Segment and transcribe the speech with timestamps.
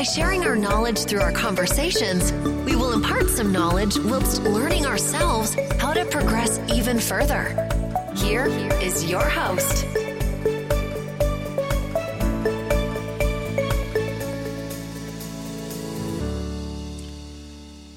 [0.00, 2.32] By sharing our knowledge through our conversations,
[2.64, 7.68] we will impart some knowledge whilst learning ourselves how to progress even further.
[8.16, 8.46] Here
[8.80, 9.84] is your host.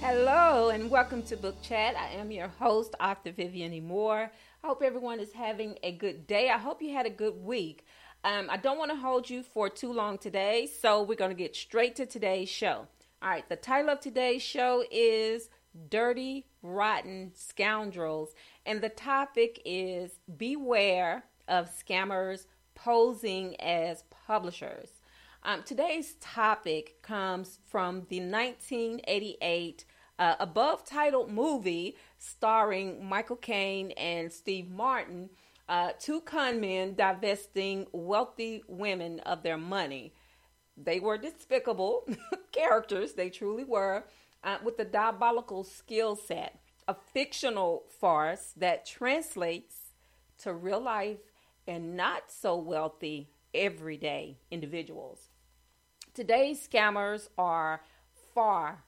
[0.00, 1.94] Hello and welcome to Book Chat.
[1.96, 3.78] I am your host, Author Vivian E.
[3.78, 4.32] Moore.
[4.64, 6.50] I hope everyone is having a good day.
[6.50, 7.86] I hope you had a good week.
[8.24, 11.36] Um, I don't want to hold you for too long today, so we're going to
[11.36, 12.86] get straight to today's show.
[13.20, 15.50] All right, the title of today's show is
[15.90, 24.88] Dirty, Rotten Scoundrels, and the topic is Beware of Scammers Posing as Publishers.
[25.42, 29.84] Um, today's topic comes from the 1988
[30.18, 35.28] uh, above titled movie starring Michael Caine and Steve Martin
[35.68, 40.12] uh, two con men divesting wealthy women of their money.
[40.76, 42.06] They were despicable
[42.52, 44.04] characters, they truly were,
[44.42, 49.92] uh, with a diabolical skill set, a fictional farce that translates
[50.42, 51.18] to real life
[51.66, 55.30] and not so wealthy everyday individuals.
[56.12, 57.82] Today's scammers are
[58.34, 58.84] far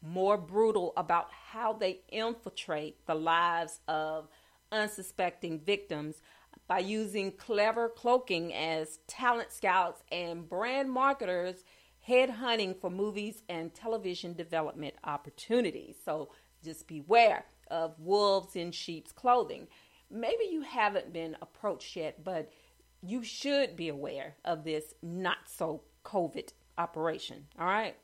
[0.00, 4.28] more brutal about how they infiltrate the lives of
[4.74, 6.20] unsuspecting victims
[6.66, 11.64] by using clever cloaking as talent scouts and brand marketers
[12.08, 15.96] headhunting for movies and television development opportunities.
[16.04, 16.30] So
[16.62, 19.68] just beware of wolves in sheep's clothing.
[20.10, 22.50] Maybe you haven't been approached yet, but
[23.02, 27.46] you should be aware of this not so COVID operation.
[27.58, 27.96] All right.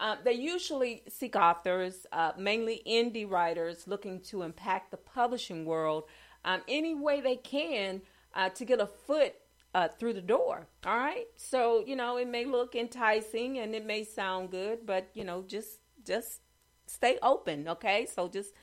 [0.00, 6.04] Uh, they usually seek authors, uh, mainly indie writers, looking to impact the publishing world
[6.46, 8.00] um, any way they can
[8.34, 9.34] uh, to get a foot
[9.74, 10.66] uh, through the door.
[10.86, 15.10] All right, so you know it may look enticing and it may sound good, but
[15.12, 16.40] you know just just
[16.86, 17.68] stay open.
[17.68, 18.54] Okay, so just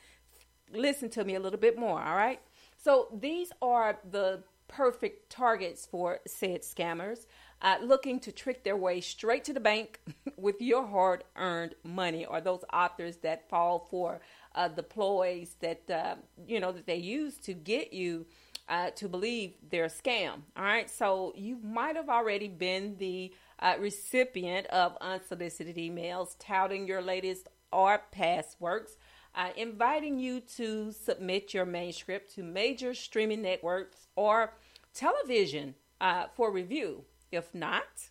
[0.72, 2.02] listen to me a little bit more.
[2.02, 2.40] All right,
[2.76, 7.26] so these are the perfect targets for said scammers
[7.62, 10.00] uh, looking to trick their way straight to the bank
[10.36, 14.20] with your hard earned money, or those authors that fall for
[14.54, 18.26] uh, the ploys that uh, you know that they use to get you
[18.68, 20.42] uh, to believe they're a scam.
[20.56, 26.86] All right, so you might have already been the uh, recipient of unsolicited emails touting
[26.86, 28.96] your latest or past works.
[29.34, 34.54] Uh, inviting you to submit your manuscript to major streaming networks or
[34.94, 37.04] television uh, for review.
[37.30, 38.10] If not,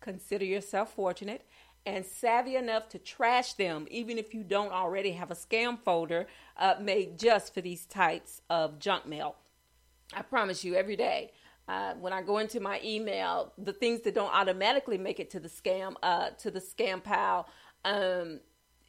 [0.00, 1.46] consider yourself fortunate
[1.86, 6.26] and savvy enough to trash them, even if you don't already have a scam folder
[6.56, 9.36] uh, made just for these types of junk mail.
[10.14, 11.32] I promise you, every day.
[11.68, 15.40] Uh, when I go into my email, the things that don't automatically make it to
[15.40, 17.48] the scam uh, to the scam pile,
[17.84, 18.40] um,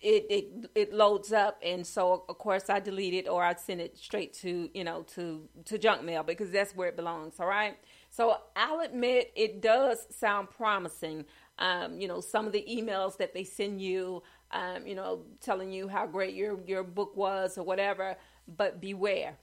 [0.02, 3.82] it, it it loads up, and so of course I delete it or I send
[3.82, 7.40] it straight to you know to to junk mail because that's where it belongs.
[7.40, 7.78] All right.
[8.12, 11.26] So I'll admit it does sound promising.
[11.58, 15.72] Um, you know, some of the emails that they send you, um, you know, telling
[15.72, 18.18] you how great your, your book was or whatever,
[18.48, 19.38] but beware.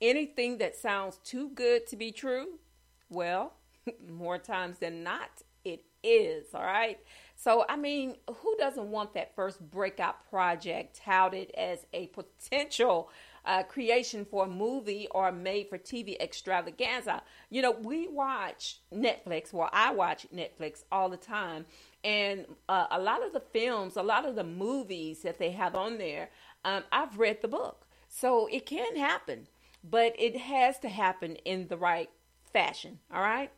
[0.00, 2.58] Anything that sounds too good to be true,
[3.10, 3.52] well,
[4.10, 6.98] more times than not, it is, all right?
[7.36, 13.08] So, I mean, who doesn't want that first breakout project touted as a potential
[13.44, 17.22] uh, creation for a movie or made for TV extravaganza.
[17.50, 21.66] You know, we watch Netflix, well, I watch Netflix all the time.
[22.02, 25.74] And uh, a lot of the films, a lot of the movies that they have
[25.74, 26.30] on there,
[26.64, 27.86] um, I've read the book.
[28.08, 29.48] So it can happen,
[29.82, 32.10] but it has to happen in the right
[32.52, 33.00] fashion.
[33.12, 33.50] All right.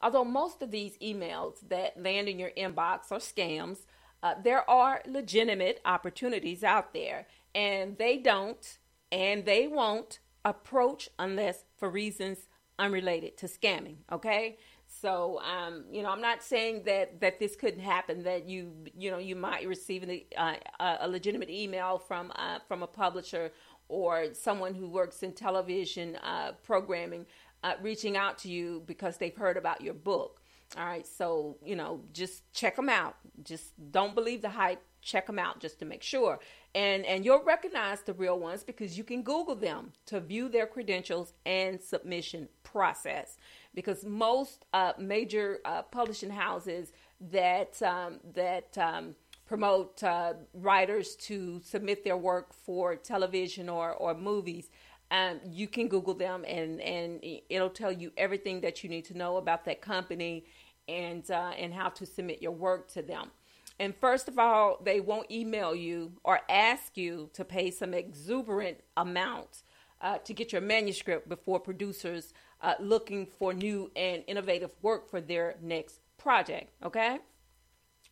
[0.00, 3.78] Although most of these emails that land in your inbox are scams,
[4.22, 7.26] uh, there are legitimate opportunities out there
[7.58, 8.78] and they don't
[9.10, 12.46] and they won't approach unless for reasons
[12.78, 14.56] unrelated to scamming okay?
[14.86, 19.10] So um, you know i'm not saying that that this couldn't happen that you you
[19.10, 20.02] know you might receive
[20.36, 20.54] uh,
[21.00, 23.50] a legitimate email from uh, from a publisher
[23.88, 27.26] or someone who works in television uh, programming
[27.64, 30.40] uh, reaching out to you because they've heard about your book
[30.76, 33.16] all right, so you know, just check them out.
[33.42, 36.38] Just don't believe the hype check them out just to make sure.
[36.74, 40.66] And and you'll recognize the real ones because you can Google them to view their
[40.66, 43.36] credentials and submission process.
[43.74, 49.14] Because most uh, major uh, publishing houses that um, that um,
[49.46, 54.68] promote uh, writers to submit their work for television or, or movies,
[55.10, 59.16] um, you can Google them and, and it'll tell you everything that you need to
[59.16, 60.44] know about that company
[60.86, 63.30] and, uh, and how to submit your work to them.
[63.78, 68.78] And first of all, they won't email you or ask you to pay some exuberant
[68.96, 69.62] amount
[70.00, 75.20] uh, to get your manuscript before producers uh, looking for new and innovative work for
[75.20, 76.72] their next project.
[76.84, 77.18] Okay?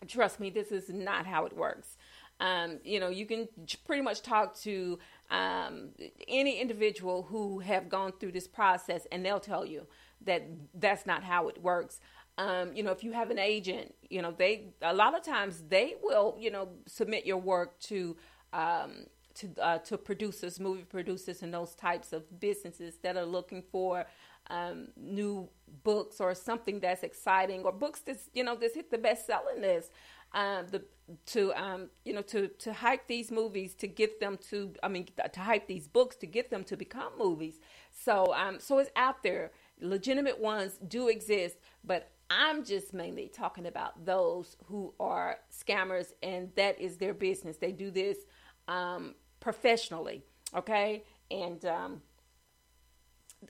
[0.06, 1.96] Trust me, this is not how it works.
[2.40, 3.48] Um, you know, you can
[3.84, 4.98] pretty much talk to
[5.30, 5.90] um,
[6.28, 9.86] any individual who have gone through this process, and they'll tell you
[10.22, 12.00] that that's not how it works.
[12.38, 15.64] Um, you know, if you have an agent, you know, they a lot of times
[15.68, 18.16] they will, you know, submit your work to
[18.52, 19.06] um,
[19.36, 24.04] to uh, to producers, movie producers, and those types of businesses that are looking for
[24.50, 25.48] um, new
[25.82, 29.60] books or something that's exciting or books that's you know that's hit the best selling
[29.60, 29.90] list.
[30.32, 30.82] Um, the
[31.26, 35.06] to um, you know to to hype these movies to get them to I mean
[35.32, 37.60] to hype these books to get them to become movies.
[37.92, 39.52] So um so it's out there.
[39.80, 46.50] Legitimate ones do exist, but I'm just mainly talking about those who are scammers and
[46.56, 47.58] that is their business.
[47.58, 48.18] They do this
[48.66, 50.24] um, professionally,
[50.54, 51.04] okay?
[51.30, 52.02] And um,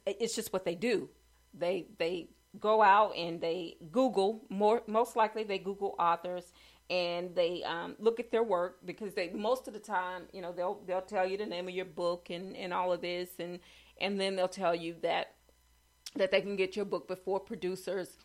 [0.04, 1.08] it's just what they do.
[1.54, 2.28] They they
[2.60, 6.52] go out and they Google more most likely they Google authors
[6.88, 10.52] and they um, look at their work because they most of the time you know
[10.52, 13.58] they'll they'll tell you the name of your book and and all of this and
[14.00, 15.34] and then they'll tell you that
[16.14, 18.16] that they can get your book before producers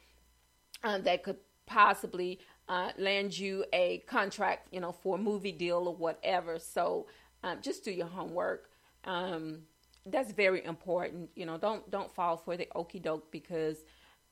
[0.83, 2.39] um, that could possibly
[2.69, 6.59] uh, land you a contract you know for a movie deal or whatever.
[6.59, 7.07] So
[7.43, 8.69] um, just do your homework.
[9.05, 9.59] Um,
[10.05, 11.29] that's very important.
[11.35, 13.77] You know don't don't fall for the okey doke because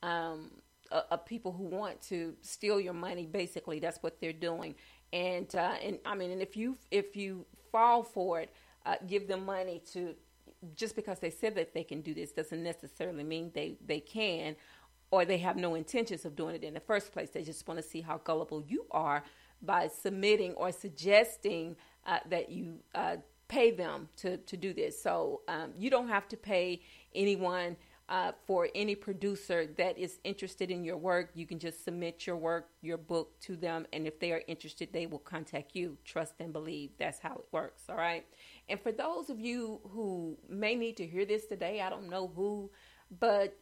[0.02, 0.50] um,
[0.90, 3.26] uh, people who want to steal your money.
[3.26, 4.74] Basically, that's what they're doing.
[5.12, 8.52] And uh, and I mean, and if you if you fall for it,
[8.86, 10.14] uh, give them money to.
[10.74, 14.56] Just because they said that they can do this doesn't necessarily mean they they can,
[15.10, 17.30] or they have no intentions of doing it in the first place.
[17.30, 19.24] They just want to see how gullible you are
[19.62, 21.76] by submitting or suggesting
[22.06, 23.16] uh, that you uh,
[23.48, 25.02] pay them to, to do this.
[25.02, 26.80] So um, you don't have to pay
[27.14, 27.76] anyone
[28.10, 32.36] uh, for any producer that is interested in your work, you can just submit your
[32.36, 35.96] work, your book to them, and if they are interested, they will contact you.
[36.04, 36.90] Trust and believe.
[36.98, 37.84] That's how it works.
[37.88, 38.26] All right.
[38.68, 42.32] And for those of you who may need to hear this today, I don't know
[42.34, 42.72] who,
[43.20, 43.56] but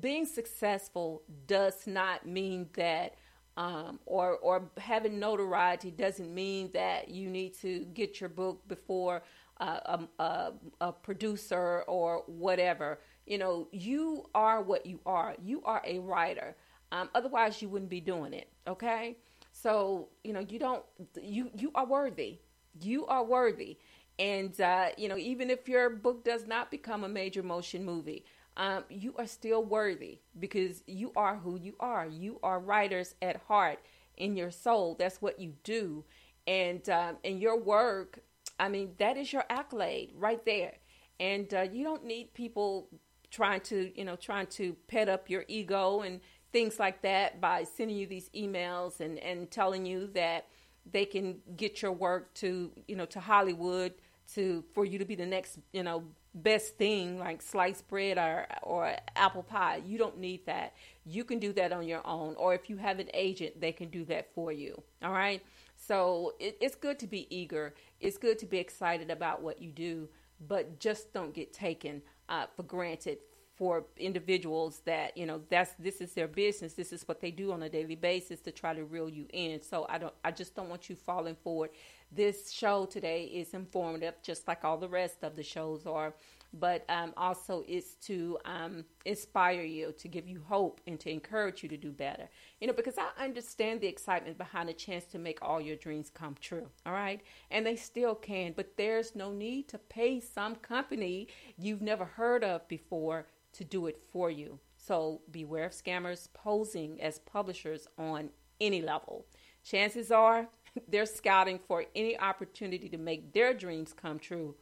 [0.00, 3.14] being successful does not mean that.
[3.58, 9.22] Um, or or having notoriety doesn't mean that you need to get your book before
[9.58, 9.80] uh,
[10.18, 10.52] a, a,
[10.82, 15.34] a producer or whatever you know, you are what you are.
[15.42, 16.56] You are a writer.
[16.92, 18.48] Um, otherwise, you wouldn't be doing it.
[18.66, 19.16] Okay.
[19.52, 20.84] So you know, you don't.
[21.20, 22.38] You you are worthy.
[22.80, 23.78] You are worthy.
[24.18, 28.24] And uh, you know, even if your book does not become a major motion movie,
[28.56, 32.06] um, you are still worthy because you are who you are.
[32.06, 33.78] You are writers at heart
[34.16, 34.94] in your soul.
[34.98, 36.04] That's what you do,
[36.46, 38.20] and um, and your work.
[38.58, 40.74] I mean, that is your accolade right there.
[41.18, 42.88] And uh, you don't need people
[43.36, 46.20] trying to, you know, trying to pet up your ego and
[46.52, 50.46] things like that by sending you these emails and, and telling you that
[50.90, 53.92] they can get your work to, you know, to Hollywood
[54.34, 56.02] to for you to be the next, you know,
[56.34, 59.82] best thing like sliced bread or or apple pie.
[59.84, 60.72] You don't need that.
[61.04, 62.34] You can do that on your own.
[62.36, 64.82] Or if you have an agent, they can do that for you.
[65.02, 65.42] All right.
[65.76, 67.74] So it, it's good to be eager.
[68.00, 70.08] It's good to be excited about what you do,
[70.48, 73.18] but just don't get taken uh, for granted
[73.56, 76.74] for individuals that you know that's this is their business.
[76.74, 79.62] This is what they do on a daily basis to try to reel you in.
[79.62, 81.70] So i don't i just don't want you falling forward.
[82.12, 86.14] This show today is informative just like all the rest of the shows are
[86.58, 91.62] but um, also it's to um, inspire you, to give you hope, and to encourage
[91.62, 92.28] you to do better.
[92.60, 96.10] You know, because I understand the excitement behind the chance to make all your dreams
[96.10, 96.68] come true.
[96.84, 97.20] All right,
[97.50, 102.44] and they still can, but there's no need to pay some company you've never heard
[102.44, 104.58] of before to do it for you.
[104.76, 109.26] So beware of scammers posing as publishers on any level.
[109.64, 110.48] Chances are
[110.88, 114.54] they're scouting for any opportunity to make their dreams come true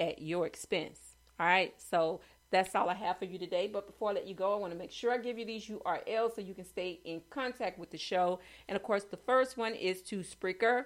[0.00, 1.07] at your expense.
[1.38, 1.74] All right.
[1.78, 3.68] So that's all I have for you today.
[3.68, 5.66] But before I let you go, I want to make sure I give you these
[5.66, 8.40] URLs so you can stay in contact with the show.
[8.68, 10.84] And of course, the first one is to Spreaker,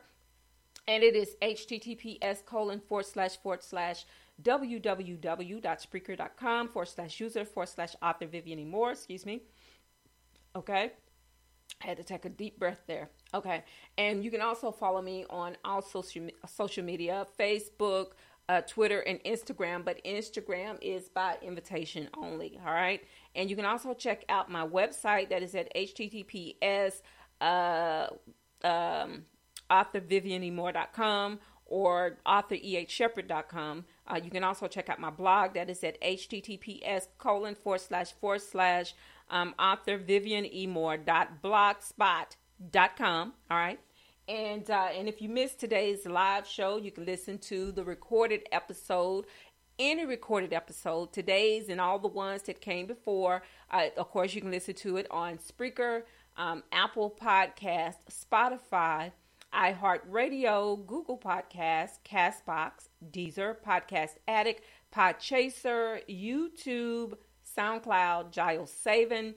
[0.89, 4.05] and it is https colon forward slash forward slash
[4.43, 8.91] www.spreaker.com forward slash user forward slash author Vivian Moore.
[8.93, 9.43] Excuse me.
[10.57, 10.91] Okay.
[11.83, 13.11] I had to take a deep breath there.
[13.35, 13.65] Okay.
[13.97, 18.13] And you can also follow me on all social, social media Facebook,
[18.49, 19.85] uh, Twitter, and Instagram.
[19.85, 22.59] But Instagram is by invitation only.
[22.67, 23.03] All right.
[23.35, 27.03] And you can also check out my website that is at https
[27.41, 28.09] uh,
[28.65, 29.25] um,
[29.71, 33.85] authorvivianemoore.com or authorehshepherd.com.
[34.07, 38.13] Uh, you can also check out my blog that is at https colon forward slash
[38.13, 38.95] forward slash
[39.31, 40.45] um, author Vivian.
[43.51, 43.81] All right.
[44.29, 48.43] And uh, and if you missed today's live show, you can listen to the recorded
[48.53, 49.27] episode,
[49.79, 53.43] any recorded episode, today's and all the ones that came before.
[53.71, 56.03] Uh, of course, you can listen to it on Spreaker,
[56.37, 59.11] um, Apple Podcast, Spotify,
[59.53, 64.63] iHeartRadio, Google Podcast, Castbox, Deezer, Podcast Addict,
[64.95, 67.15] Podchaser, YouTube,
[67.57, 69.35] SoundCloud, JioSaavn,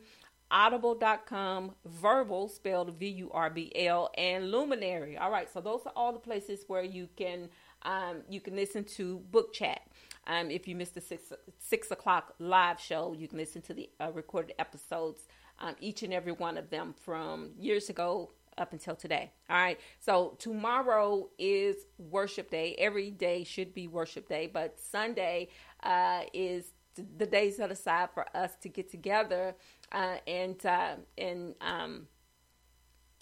[0.52, 1.72] audible.com,
[2.02, 5.18] Vurbl spelled V U R B L, and Luminary.
[5.18, 7.50] All right, so those are all the places where you can
[7.84, 9.82] um, you can listen to book chat.
[10.28, 13.90] Um, if you missed the six six o'clock live show, you can listen to the
[14.00, 15.22] uh, recorded episodes,
[15.60, 19.32] um, each and every one of them from years ago up until today.
[19.50, 19.80] All right.
[20.00, 22.76] So tomorrow is worship day.
[22.78, 25.50] Every day should be worship day, but Sunday
[25.84, 26.74] uh, is
[27.18, 29.56] the day set aside for us to get together
[29.92, 32.08] uh, and uh, and um,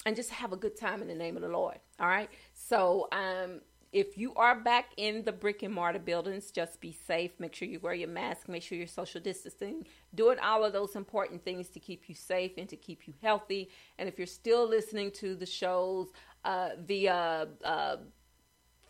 [0.06, 1.80] and just have a good time in the name of the Lord.
[2.00, 2.30] All right.
[2.54, 3.62] So um,
[3.92, 7.32] if you are back in the brick and mortar buildings, just be safe.
[7.40, 8.50] Make sure you wear your mask.
[8.50, 9.86] Make sure you're social distancing.
[10.16, 13.70] Doing all of those important things to keep you safe and to keep you healthy.
[14.00, 16.12] And if you're still listening to the shows
[16.44, 17.98] uh, via uh,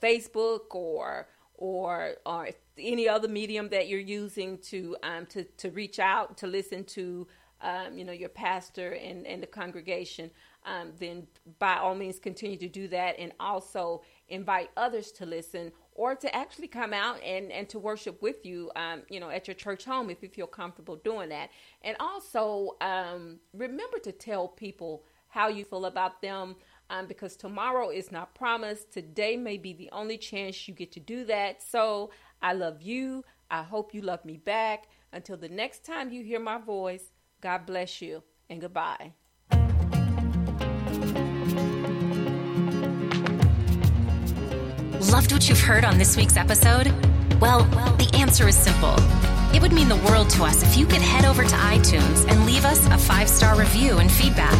[0.02, 6.00] Facebook or or or any other medium that you're using to um, to to reach
[6.00, 7.28] out to listen to
[7.62, 10.32] um, you know your pastor and and the congregation,
[10.66, 11.28] um, then
[11.60, 16.36] by all means continue to do that, and also invite others to listen or to
[16.36, 19.86] actually come out and, and to worship with you, um, you know, at your church
[19.86, 21.50] home if you feel comfortable doing that.
[21.84, 26.56] And also um, remember to tell people how you feel about them
[26.90, 28.92] um, because tomorrow is not promised.
[28.92, 31.62] Today may be the only chance you get to do that.
[31.62, 32.12] So
[32.44, 33.24] I love you.
[33.50, 34.90] I hope you love me back.
[35.14, 39.14] Until the next time you hear my voice, God bless you and goodbye.
[45.12, 46.92] Loved what you've heard on this week's episode?
[47.40, 47.64] Well,
[47.98, 48.96] the answer is simple.
[49.56, 52.46] It would mean the world to us if you could head over to iTunes and
[52.46, 54.60] leave us a five star review and feedback.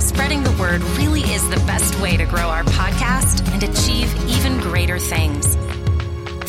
[0.00, 4.58] Spreading the word really is the best way to grow our podcast and achieve even
[4.60, 5.56] greater things.